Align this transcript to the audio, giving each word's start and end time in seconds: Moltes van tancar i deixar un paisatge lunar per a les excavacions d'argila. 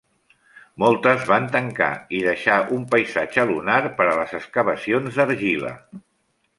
Moltes 0.83 1.27
van 1.31 1.45
tancar 1.57 1.91
i 2.19 2.23
deixar 2.29 2.57
un 2.79 2.89
paisatge 2.97 3.47
lunar 3.53 3.79
per 4.01 4.11
a 4.11 4.19
les 4.23 4.37
excavacions 4.43 5.23
d'argila. 5.23 5.81